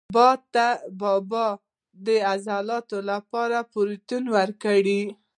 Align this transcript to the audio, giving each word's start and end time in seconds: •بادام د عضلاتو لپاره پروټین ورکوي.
•بادام 0.15 1.53
د 2.05 2.07
عضلاتو 2.31 2.97
لپاره 3.11 3.57
پروټین 3.71 4.23
ورکوي. 4.37 5.03